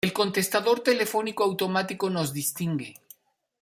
el 0.03 0.13
Contestador 0.13 0.79
Telefónico 0.79 1.43
Automático 1.43 2.09
nos 2.09 2.33
distingue 2.33 2.95